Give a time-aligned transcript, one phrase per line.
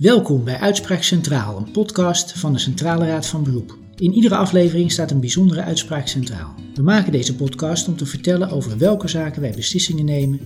[0.00, 3.78] Welkom bij Uitspraak Centraal, een podcast van de Centrale Raad van Beroep.
[3.96, 6.54] In iedere aflevering staat een bijzondere uitspraak centraal.
[6.74, 10.40] We maken deze podcast om te vertellen over welke zaken wij beslissingen nemen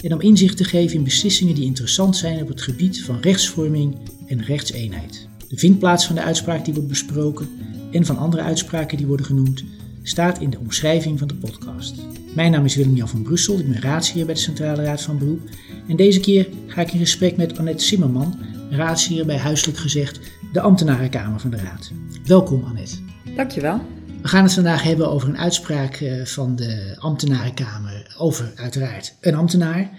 [0.00, 3.96] en om inzicht te geven in beslissingen die interessant zijn op het gebied van rechtsvorming
[4.26, 5.28] en rechtseenheid.
[5.48, 7.48] De vindplaats van de uitspraak die wordt besproken
[7.92, 9.64] en van andere uitspraken die worden genoemd
[10.02, 11.94] staat in de omschrijving van de podcast.
[12.34, 15.40] Mijn naam is Willem-Jan van Brussel, ik ben raadsheer bij de Centrale Raad van Beroep
[15.88, 18.38] en deze keer ga ik in gesprek met Annette Zimmerman,
[18.70, 20.20] raadsheer bij huiselijk gezegd
[20.52, 21.92] de ambtenarenkamer van de Raad.
[22.24, 22.96] Welkom Annette.
[23.36, 23.80] Dankjewel.
[24.22, 29.34] We gaan het vandaag hebben over een uitspraak eh, van de ambtenarenkamer over uiteraard een
[29.34, 29.98] ambtenaar.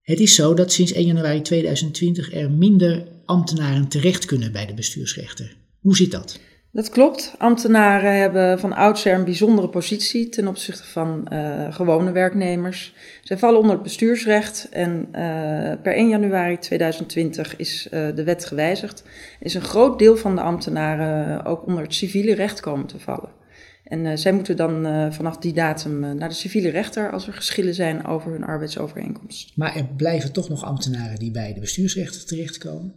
[0.00, 4.74] Het is zo dat sinds 1 januari 2020 er minder ambtenaren terecht kunnen bij de
[4.74, 5.56] bestuursrechter.
[5.80, 6.40] Hoe zit dat?
[6.72, 7.34] Dat klopt.
[7.38, 12.94] Ambtenaren hebben van oudsher een bijzondere positie ten opzichte van uh, gewone werknemers.
[13.22, 15.12] Zij vallen onder het bestuursrecht en uh,
[15.82, 19.04] per 1 januari 2020 is uh, de wet gewijzigd.
[19.40, 23.30] Is een groot deel van de ambtenaren ook onder het civiele recht komen te vallen.
[23.84, 28.06] En zij moeten dan vanaf die datum naar de civiele rechter als er geschillen zijn
[28.06, 29.56] over hun arbeidsovereenkomst.
[29.56, 32.94] Maar er blijven toch nog ambtenaren die bij de bestuursrechter terechtkomen.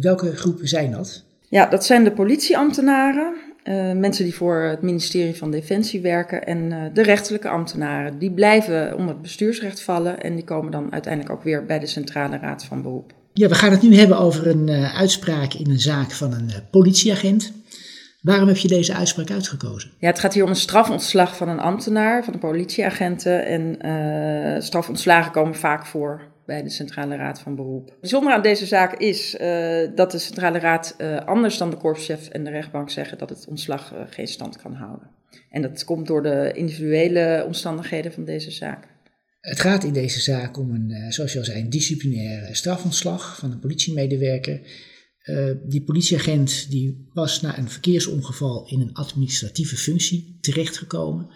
[0.00, 1.24] welke groepen zijn dat?
[1.54, 6.58] Ja, dat zijn de politieambtenaren, uh, mensen die voor het ministerie van Defensie werken en
[6.58, 8.18] uh, de rechterlijke ambtenaren.
[8.18, 11.86] Die blijven onder het bestuursrecht vallen en die komen dan uiteindelijk ook weer bij de
[11.86, 13.12] Centrale Raad van Beroep.
[13.32, 16.50] Ja, we gaan het nu hebben over een uh, uitspraak in een zaak van een
[16.70, 17.52] politieagent.
[18.20, 19.90] Waarom heb je deze uitspraak uitgekozen?
[19.98, 23.46] Ja, het gaat hier om een strafontslag van een ambtenaar, van een politieagenten.
[23.46, 27.96] En strafontslagen komen vaak voor bij de Centrale Raad van Beroep.
[28.00, 32.28] Bijzonder aan deze zaak is uh, dat de Centrale Raad uh, anders dan de korpschef
[32.28, 35.10] en de rechtbank zeggen dat het ontslag uh, geen stand kan houden.
[35.50, 38.92] En dat komt door de individuele omstandigheden van deze zaak.
[39.40, 43.50] Het gaat in deze zaak om een, zoals je al zei, een disciplinaire strafontslag van
[43.50, 44.60] een politiemedewerker.
[45.64, 51.28] die politieagent die was na een verkeersongeval in een administratieve functie terechtgekomen.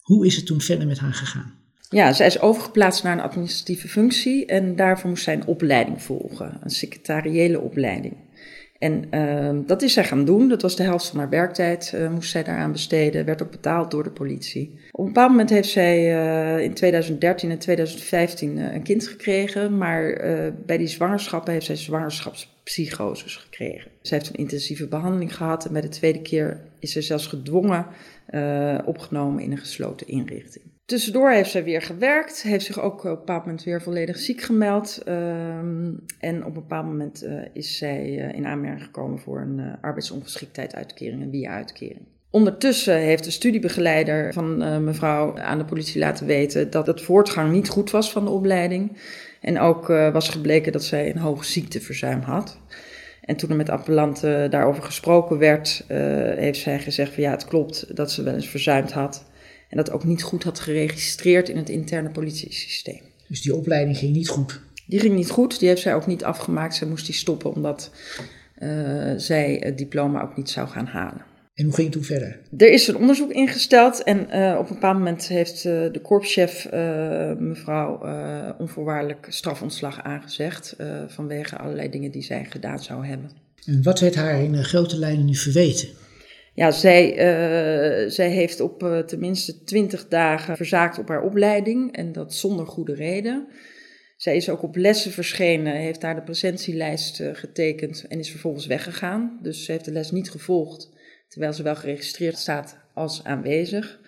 [0.00, 1.61] Hoe is het toen verder met haar gegaan?
[1.92, 6.58] Ja, zij is overgeplaatst naar een administratieve functie en daarvoor moest zij een opleiding volgen,
[6.62, 8.14] een secretariële opleiding.
[8.78, 12.10] En uh, dat is zij gaan doen, dat was de helft van haar werktijd, uh,
[12.10, 14.78] moest zij daaraan besteden, werd ook betaald door de politie.
[14.90, 15.98] Op een bepaald moment heeft zij
[16.58, 20.20] uh, in 2013 en 2015 uh, een kind gekregen, maar
[20.66, 23.90] bij die zwangerschappen heeft zij zwangerschapspsychoses gekregen.
[24.02, 27.86] Ze heeft een intensieve behandeling gehad en bij de tweede keer is ze zelfs gedwongen
[28.84, 30.71] opgenomen in een gesloten inrichting.
[30.84, 34.40] Tussendoor heeft zij weer gewerkt, heeft zich ook op een bepaald moment weer volledig ziek
[34.40, 35.02] gemeld.
[35.08, 39.58] Um, en op een bepaald moment uh, is zij uh, in aanmerking gekomen voor een
[39.58, 42.00] uh, arbeidsongeschiktheid uitkering, een via-uitkering.
[42.30, 47.68] Ondertussen heeft de studiebegeleider van mevrouw aan de politie laten weten dat het voortgang niet
[47.68, 48.96] goed was van de opleiding.
[49.40, 52.58] En ook was gebleken dat zij een hoog ziekteverzuim had.
[53.20, 55.84] En toen er met appelanten daarover gesproken werd,
[56.36, 59.24] heeft zij gezegd van ja, het klopt dat ze wel eens verzuimd had.
[59.72, 63.00] En dat ook niet goed had geregistreerd in het interne politiesysteem.
[63.28, 64.60] Dus die opleiding ging niet goed?
[64.86, 65.58] Die ging niet goed.
[65.58, 66.74] Die heeft zij ook niet afgemaakt.
[66.74, 67.90] Zij moest die stoppen omdat
[68.58, 71.24] uh, zij het diploma ook niet zou gaan halen.
[71.54, 72.40] En hoe ging het toen verder?
[72.56, 76.68] Er is een onderzoek ingesteld en uh, op een bepaald moment heeft uh, de korpschef
[77.38, 78.00] mevrouw
[78.58, 83.30] onvoorwaardelijk strafontslag aangezegd vanwege allerlei dingen die zij gedaan zou hebben.
[83.66, 85.88] En wat werd haar in grote lijnen nu verweten?
[86.54, 92.12] Ja, zij, uh, zij heeft op uh, tenminste twintig dagen verzaakt op haar opleiding en
[92.12, 93.48] dat zonder goede reden.
[94.16, 98.66] Zij is ook op lessen verschenen, heeft daar de presentielijst uh, getekend en is vervolgens
[98.66, 99.38] weggegaan.
[99.42, 100.90] Dus ze heeft de les niet gevolgd,
[101.28, 104.00] terwijl ze wel geregistreerd staat als aanwezig.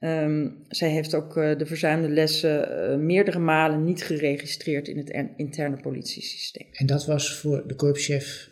[0.00, 6.66] Um, zij heeft ook de verzuimde lessen meerdere malen niet geregistreerd in het interne politiesysteem.
[6.72, 8.50] En dat was voor de korpschef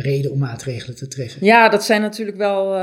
[0.00, 1.44] reden om maatregelen te treffen.
[1.44, 2.80] Ja, dat zijn natuurlijk wel uh,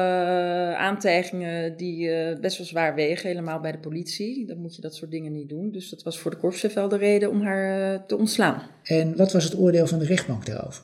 [0.74, 4.46] aantijgingen die uh, best wel zwaar wegen, helemaal bij de politie.
[4.48, 5.72] Dan moet je dat soort dingen niet doen.
[5.72, 8.62] Dus dat was voor de korpschef wel de reden om haar uh, te ontslaan.
[8.84, 10.84] En wat was het oordeel van de rechtbank daarover?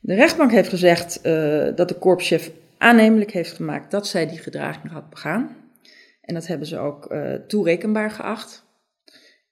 [0.00, 1.22] De rechtbank heeft gezegd
[1.76, 5.56] dat de korpschef aannemelijk heeft gemaakt dat zij die gedraging had begaan.
[6.20, 7.14] En dat hebben ze ook
[7.46, 8.64] toerekenbaar geacht.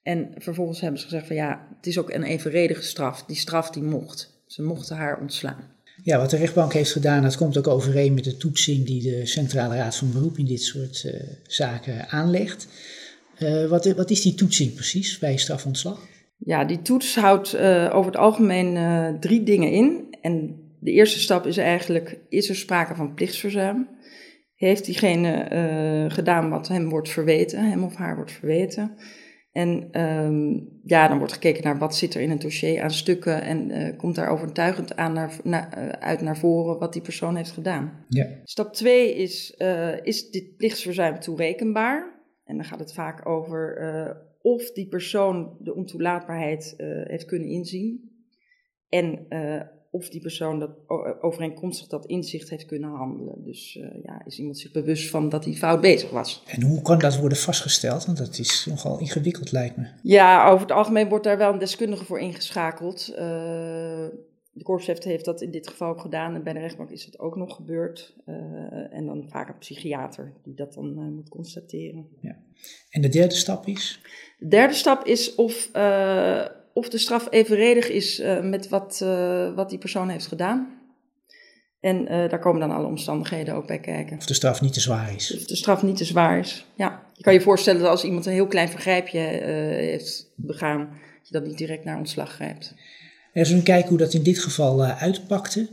[0.02, 3.24] En vervolgens hebben ze gezegd van ja, het is ook een evenredige straf.
[3.24, 4.42] Die straf die mocht.
[4.46, 5.73] Ze mochten haar ontslaan.
[6.04, 9.26] Ja, wat de rechtbank heeft gedaan, dat komt ook overeen met de toetsing die de
[9.26, 11.12] Centrale Raad van Beroep in dit soort uh,
[11.46, 12.68] zaken aanlegt.
[13.38, 16.00] Uh, wat, wat, is die toetsing precies bij strafontslag?
[16.36, 18.76] Ja, die toets houdt uh, over het algemeen
[19.20, 20.16] drie dingen in.
[20.20, 23.88] En de eerste stap is eigenlijk, is er sprake van plichtsverzuim?
[24.54, 28.96] Heeft diegene gedaan wat hem wordt verweten, hem of haar wordt verweten?
[29.54, 33.42] En ehm, ja, dan wordt gekeken naar wat zit er in een dossier aan stukken
[33.42, 37.50] en uh, komt daar overtuigend aan naar, naar, uit naar voren wat die persoon heeft
[37.50, 38.04] gedaan.
[38.08, 38.26] Ja.
[38.44, 39.56] Stap 2 is,
[40.02, 42.22] is dit plichtsverzuim toerekenbaar?
[42.44, 43.78] En dan gaat het vaak over
[44.40, 46.74] of die persoon de ontoelaatbaarheid
[47.04, 48.10] heeft kunnen inzien.
[48.88, 49.26] En
[49.94, 50.70] of die persoon dat
[51.20, 53.44] overeenkomstig dat inzicht heeft kunnen handelen.
[53.44, 56.42] Dus uh, ja, is iemand zich bewust van dat hij fout bezig was.
[56.46, 58.06] En hoe kan dat worden vastgesteld?
[58.06, 59.86] Want dat is nogal ingewikkeld, lijkt me.
[60.02, 63.08] Ja, over het algemeen wordt daar wel een deskundige voor ingeschakeld.
[63.10, 63.16] Uh,
[64.52, 67.18] de korpschef heeft dat in dit geval ook gedaan en bij de rechtbank is het
[67.18, 68.14] ook nog gebeurd.
[68.26, 68.34] Uh,
[68.94, 72.06] en dan vaak een psychiater die dat dan moet constateren.
[72.20, 72.36] Ja.
[72.90, 74.00] En de derde stap is?
[74.38, 75.70] De derde stap is of
[76.74, 80.82] of de straf evenredig is uh, met wat, uh, wat die persoon heeft gedaan.
[81.80, 84.16] En uh, daar komen dan alle omstandigheden ook bij kijken.
[84.16, 85.36] Of de straf niet te zwaar is.
[85.36, 87.02] Of de straf niet te zwaar is, ja.
[87.12, 91.32] Je kan je voorstellen dat als iemand een heel klein vergrijpje heeft begaan, dat je
[91.32, 92.74] dat niet direct naar ontslag grijpt.
[93.34, 95.68] Als we kijken hoe dat in dit geval uitpakte.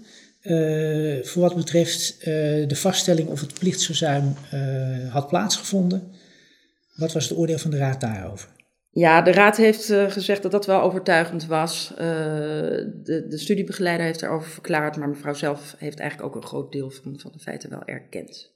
[1.23, 2.25] voor wat betreft
[2.67, 4.35] de vaststelling of het plichtsverzuim
[5.09, 6.11] had plaatsgevonden.
[6.95, 8.49] Wat was het oordeel van de Raad daarover?
[8.93, 11.91] Ja, de raad heeft uh, gezegd dat dat wel overtuigend was.
[11.91, 16.71] Uh, de, de studiebegeleider heeft erover verklaard, maar mevrouw zelf heeft eigenlijk ook een groot
[16.71, 18.51] deel van, van de feiten wel erkend.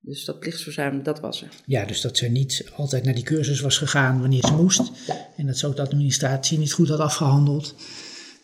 [0.00, 1.48] Dus dat plichtsverzuim, dat was er.
[1.66, 4.90] Ja, dus dat ze niet altijd naar die cursus was gegaan wanneer ze moest.
[5.36, 7.74] En dat ze ook de administratie niet goed had afgehandeld.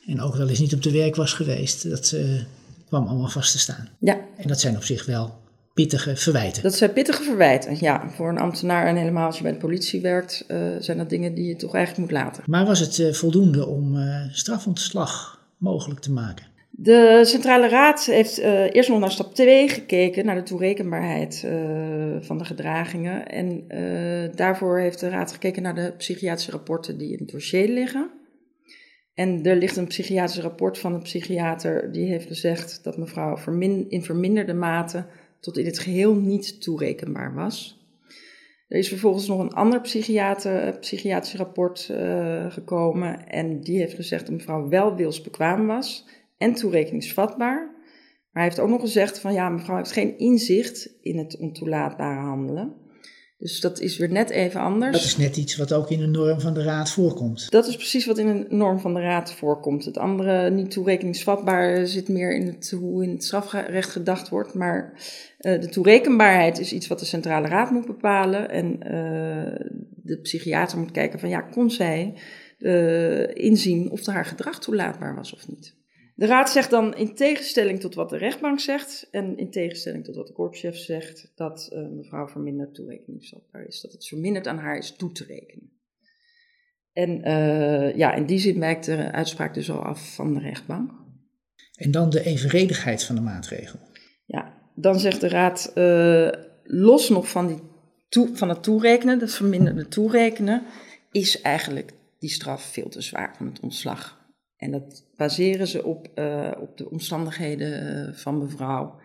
[0.06, 1.90] En ook wel eens niet op de werk was geweest.
[1.90, 2.42] Dat uh,
[2.86, 3.88] kwam allemaal vast te staan.
[3.98, 4.20] Ja.
[4.36, 5.42] En dat zijn op zich wel
[5.74, 6.62] pittige verwijten.
[6.62, 8.10] Dat zijn pittige verwijten, ja.
[8.10, 11.34] Voor een ambtenaar en helemaal als je bij de politie werkt, uh, zijn dat dingen
[11.34, 12.42] die je toch eigenlijk moet laten.
[12.46, 16.46] Maar was het uh, voldoende om uh, strafontslag mogelijk te maken?
[16.70, 18.38] De Centrale Raad heeft
[18.72, 21.46] eerst nog naar stap 2 gekeken, naar de toerekenbaarheid
[22.20, 23.26] van de gedragingen.
[23.26, 23.64] En
[24.34, 28.10] daarvoor heeft de Raad gekeken naar de psychiatrische rapporten die in het dossier liggen.
[29.14, 33.38] En er ligt een psychiatrisch rapport van een psychiater die heeft gezegd dat mevrouw
[33.88, 35.06] in verminderde mate
[35.44, 37.82] tot in het geheel niet toerekenbaar was.
[38.68, 44.26] Er is vervolgens nog een ander psychiater, psychiatrisch rapport uh, gekomen en die heeft gezegd
[44.26, 46.08] dat mevrouw wel wilsbekwaam was
[46.38, 47.72] en toerekeningsvatbaar.
[48.30, 52.20] Maar hij heeft ook nog gezegd van ja, mevrouw heeft geen inzicht in het ontoelaatbare
[52.20, 52.74] handelen.
[53.44, 54.96] Dus dat is weer net even anders.
[54.96, 57.50] Dat is net iets wat ook in de norm van de raad voorkomt.
[57.50, 59.84] Dat is precies wat in een norm van de raad voorkomt.
[59.84, 64.54] Het andere, niet toerekeningsvatbaar, zit meer in het, hoe in het strafrecht gedacht wordt.
[64.54, 64.92] Maar
[65.40, 68.50] uh, de toerekenbaarheid is iets wat de centrale raad moet bepalen.
[68.50, 69.68] En uh,
[70.02, 72.14] de psychiater moet kijken van ja, kon zij
[72.58, 75.74] uh, inzien of haar gedrag toelaatbaar was of niet.
[76.14, 80.16] De raad zegt dan in tegenstelling tot wat de rechtbank zegt en in tegenstelling tot
[80.16, 83.80] wat de korpschef zegt, dat uh, mevrouw verminderd toerekeningsvatbaar is.
[83.80, 85.72] Dat het verminderd aan haar is toe te rekenen.
[86.92, 90.92] En uh, ja, in die zin wijkt de uitspraak dus al af van de rechtbank.
[91.74, 93.78] En dan de evenredigheid van de maatregel.
[94.24, 96.30] Ja, dan zegt de raad, uh,
[96.62, 97.58] los nog van, die
[98.08, 100.62] toe, van het toerekenen, dat verminderde toerekenen,
[101.10, 104.23] is eigenlijk die straf veel te zwaar van het ontslag.
[104.64, 109.00] En dat baseren ze op, uh, op de omstandigheden uh, van mevrouw.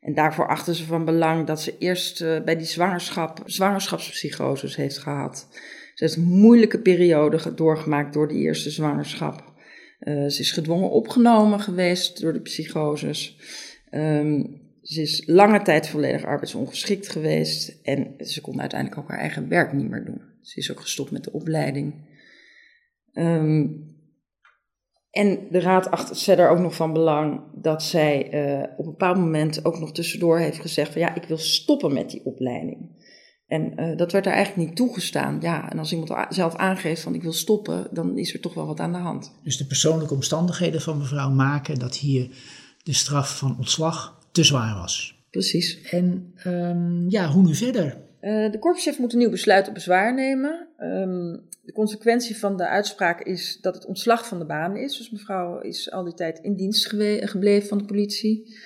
[0.00, 4.98] En daarvoor achten ze van belang dat ze eerst uh, bij die zwangerschap, zwangerschapspsychoses heeft
[4.98, 5.48] gehad.
[5.94, 9.52] Ze heeft een moeilijke periode doorgemaakt door die eerste zwangerschap.
[10.04, 13.38] ze is gedwongen opgenomen geweest door de psychoses.
[13.90, 17.80] Um, ze is lange tijd volledig arbeidsongeschikt geweest.
[17.82, 20.20] En ze kon uiteindelijk ook haar eigen werk niet meer doen.
[20.40, 21.94] Ze is ook gestopt met de opleiding.
[23.12, 23.90] Um,
[25.12, 28.90] en de raad acht het verder ook nog van belang dat zij uh, op een
[28.90, 33.00] bepaald moment ook nog tussendoor heeft gezegd van ja, ik wil stoppen met die opleiding.
[33.46, 35.38] En uh, dat werd er eigenlijk niet toegestaan.
[35.40, 38.66] Ja, en als iemand zelf aangeeft van ik wil stoppen, dan is er toch wel
[38.66, 39.32] wat aan de hand.
[39.42, 42.30] Dus de persoonlijke omstandigheden van mevrouw maken dat hier
[42.82, 45.24] de straf van ontslag te zwaar was.
[45.30, 45.82] Precies.
[45.82, 47.96] En um, ja, hoe nu verder?
[48.22, 50.68] Uh, de korpschef moet een nieuw besluit op bezwaar nemen.
[50.78, 54.96] Um, de consequentie van de uitspraak is dat het ontslag van de baan is.
[54.96, 56.86] Dus mevrouw is al die tijd in dienst
[57.20, 58.56] gebleven van de politie.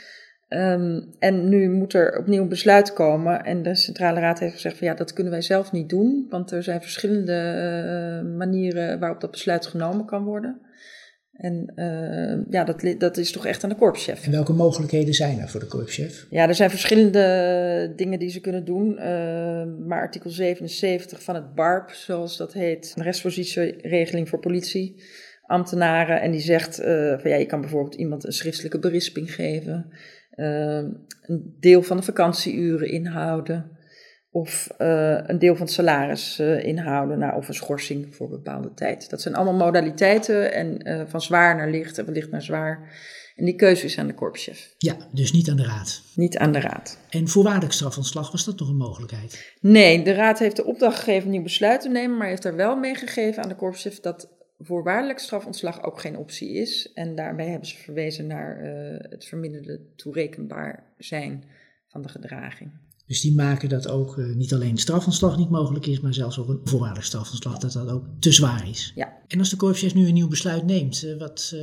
[0.48, 3.44] Um, en nu moet er opnieuw een besluit komen.
[3.44, 6.26] En de Centrale Raad heeft gezegd van ja, dat kunnen wij zelf niet doen.
[6.28, 10.60] Want er zijn verschillende uh, manieren waarop dat besluit genomen kan worden.
[11.36, 14.24] En uh, ja, dat, dat is toch echt aan de korpschef.
[14.24, 16.26] En welke mogelijkheden zijn er voor de korpschef?
[16.30, 18.90] Ja, er zijn verschillende dingen die ze kunnen doen.
[18.90, 25.02] Uh, maar artikel 77 van het BARP, zoals dat heet, een restpositieregeling voor politie,
[25.42, 26.20] ambtenaren.
[26.20, 29.86] En die zegt uh, van ja, je kan bijvoorbeeld iemand een schriftelijke berisping geven.
[30.30, 33.75] een deel van de vakantieuren inhouden.
[34.36, 38.32] Of uh, een deel van het salaris uh, inhouden, nou, of een schorsing voor een
[38.32, 39.10] bepaalde tijd.
[39.10, 42.98] Dat zijn allemaal modaliteiten en uh, van zwaar naar licht en van licht naar zwaar.
[43.36, 44.74] En die keuze is aan de korpschef.
[44.78, 46.02] Ja, dus niet aan de raad.
[46.14, 46.98] Niet aan de raad.
[47.10, 49.54] En voorwaardelijk strafontslag, was dat nog een mogelijkheid?
[49.60, 52.76] Nee, de raad heeft de opdracht gegeven nieuw besluit te nemen, maar heeft er wel
[52.76, 54.28] meegegeven aan de korpschef dat
[54.58, 56.92] voorwaardelijk strafontslag ook geen optie is.
[56.94, 58.58] En daarbij hebben ze verwezen naar
[59.10, 61.44] het verminderde toerekenbaar zijn
[61.88, 62.70] van de gedraging.
[63.06, 66.48] Dus die maken dat ook uh, niet alleen strafontslag niet mogelijk is, maar zelfs ook
[66.48, 68.92] een voorwaardelijk strafontslag, dat dat ook te zwaar is.
[68.94, 69.12] Ja.
[69.28, 71.60] En als de korpschef nu een nieuw besluit neemt, uh, wat, uh,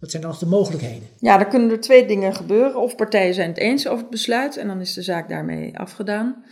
[0.00, 1.08] wat zijn dan nog de mogelijkheden?
[1.18, 2.80] Ja, dan kunnen er twee dingen gebeuren.
[2.80, 6.44] Of partijen zijn het eens over het besluit en dan is de zaak daarmee afgedaan.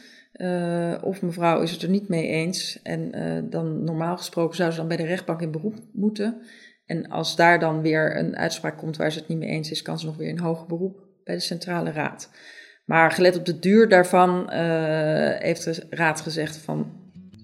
[1.02, 3.11] of mevrouw is het er niet mee eens en
[3.50, 6.42] dan normaal gesproken zou ze dan bij de rechtbank in beroep moeten.
[6.87, 9.83] En als daar dan weer een uitspraak komt waar ze het niet mee eens is,
[9.83, 12.30] kan ze nog weer in hoger beroep bij de Centrale Raad.
[12.87, 14.49] Maar gelet op de duur daarvan uh,
[15.38, 16.87] heeft de raad gezegd van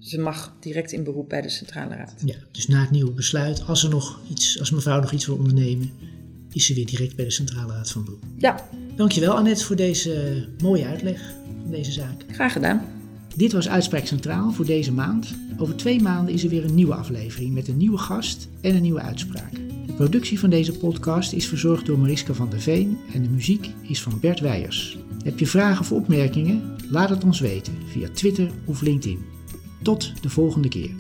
[0.01, 2.15] ze mag direct in beroep bij de centrale raad.
[2.25, 5.37] Ja, dus na het nieuwe besluit, als, er nog iets, als mevrouw nog iets wil
[5.37, 5.91] ondernemen,
[6.53, 8.23] is ze weer direct bij de centrale raad van beroep.
[8.37, 8.69] Ja.
[8.97, 11.21] Dankjewel Annette voor deze mooie uitleg
[11.63, 12.25] van deze zaak.
[12.31, 12.85] Graag gedaan.
[13.37, 15.35] Dit was Uitspraak Centraal voor deze maand.
[15.59, 18.83] Over twee maanden is er weer een nieuwe aflevering met een nieuwe gast en een
[18.83, 19.53] nieuwe uitspraak.
[19.87, 23.71] De productie van deze podcast is verzorgd door Mariska van der Veen en de muziek
[23.83, 24.99] is van Bert Weijers.
[25.23, 26.77] Heb je vragen of opmerkingen?
[26.91, 29.25] Laat het ons weten via Twitter of LinkedIn.
[29.83, 30.91] Tot de volgende keer.